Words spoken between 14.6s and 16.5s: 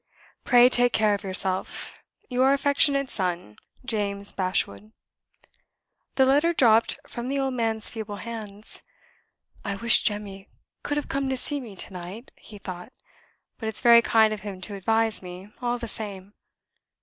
to advise me, all the same."